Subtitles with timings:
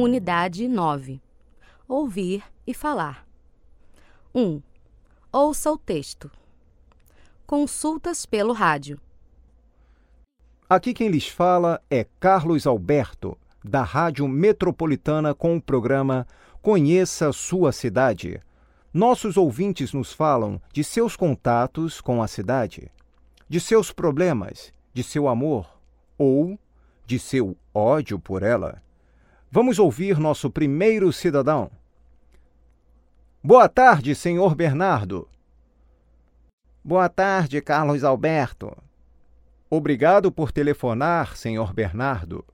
[0.00, 1.20] Unidade 9.
[1.88, 3.26] Ouvir e falar.
[4.32, 4.62] 1.
[5.32, 6.30] Ouça o texto.
[7.44, 9.00] Consultas pelo rádio.
[10.70, 16.28] Aqui quem lhes fala é Carlos Alberto, da Rádio Metropolitana, com o programa
[16.62, 18.40] Conheça Sua Cidade.
[18.94, 22.88] Nossos ouvintes nos falam de seus contatos com a cidade,
[23.48, 25.68] de seus problemas, de seu amor
[26.16, 26.56] ou
[27.04, 28.80] de seu ódio por ela.
[29.50, 31.70] Vamos ouvir nosso primeiro cidadão.
[33.42, 35.26] Boa tarde, senhor Bernardo.
[36.84, 38.76] Boa tarde, Carlos Alberto.
[39.70, 42.44] Obrigado por telefonar, senhor Bernardo.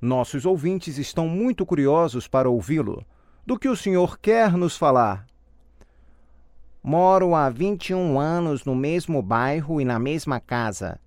[0.00, 3.04] Nossos ouvintes estão muito curiosos para ouvi-lo.
[3.44, 5.26] Do que o senhor quer nos falar?
[6.82, 10.98] Moro há 21 anos no mesmo bairro e na mesma casa.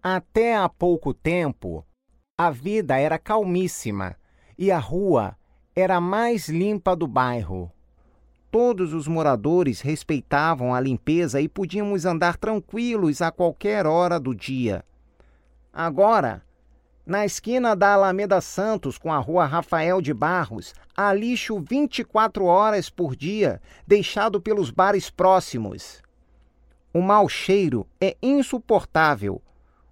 [0.00, 1.84] Até há pouco tempo,
[2.38, 4.16] a vida era calmíssima
[4.62, 5.36] e a rua
[5.74, 7.68] era a mais limpa do bairro.
[8.48, 14.84] Todos os moradores respeitavam a limpeza e podíamos andar tranquilos a qualquer hora do dia.
[15.72, 16.44] Agora,
[17.04, 22.88] na esquina da Alameda Santos com a rua Rafael de Barros, há lixo 24 horas
[22.88, 26.00] por dia, deixado pelos bares próximos.
[26.94, 29.42] O mau cheiro é insuportável.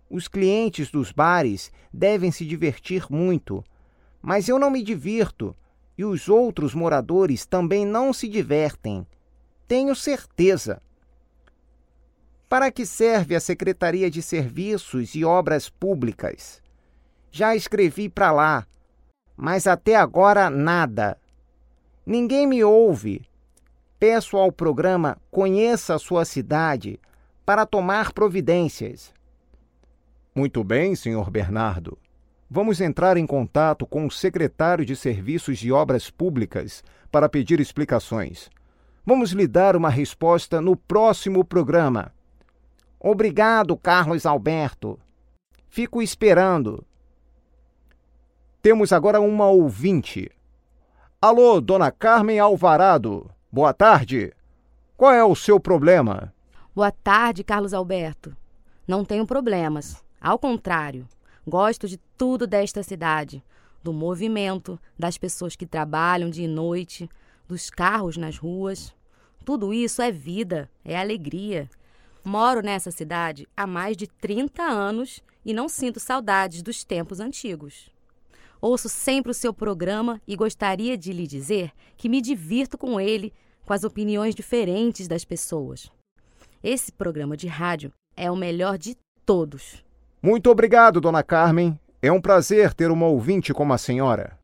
[0.09, 3.65] Os clientes dos bares devem se divertir muito,
[4.23, 5.57] mas eu não me divirto
[5.97, 9.07] e os outros moradores também não se divertem.
[9.67, 10.81] Tenho certeza.
[12.49, 16.63] Para que serve a Secretaria de Serviços e Obras Públicas?
[17.31, 18.67] Já escrevi para lá,
[19.37, 21.19] mas até agora nada.
[22.05, 23.25] Ninguém me ouve.
[23.99, 26.99] Peço ao programa Conheça a Sua Cidade
[27.45, 29.13] para tomar providências.
[30.35, 31.99] Muito bem, senhor Bernardo
[32.51, 38.51] vamos entrar em contato com o secretário de Serviços de Obras Públicas para pedir explicações.
[39.07, 42.13] Vamos lhe dar uma resposta no próximo programa.
[42.99, 44.99] Obrigado, Carlos Alberto.
[45.69, 46.85] Fico esperando.
[48.61, 50.31] Temos agora uma ouvinte.
[51.23, 53.31] Alô, dona Carmen Alvarado.
[53.51, 54.33] Boa tarde.
[54.97, 56.35] Qual é o seu problema?
[56.75, 58.37] Boa tarde, Carlos Alberto.
[58.87, 60.05] Não tenho problemas.
[60.21, 61.07] Ao contrário,
[61.47, 63.43] Gosto de tudo desta cidade,
[63.83, 67.09] do movimento, das pessoas que trabalham dia e noite,
[67.49, 68.95] dos carros nas ruas.
[69.45, 71.69] Tudo isso é vida, é alegria.
[72.23, 77.91] Moro nessa cidade há mais de 30 anos e não sinto saudades dos tempos antigos.
[78.61, 83.33] Ouço sempre o seu programa e gostaria de lhe dizer que me divirto com ele,
[83.65, 85.91] com as opiniões diferentes das pessoas.
[86.63, 89.83] Esse programa de rádio é o melhor de todos.
[90.23, 91.81] Muito obrigado, dona Carmen.
[92.03, 94.39] É um prazer ter uma ouvinte como a senhora.